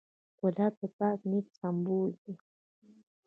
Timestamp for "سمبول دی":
1.57-2.33